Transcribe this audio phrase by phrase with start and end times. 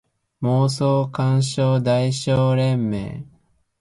[0.03, 0.09] 妄想感傷
[1.79, 3.23] 代償連盟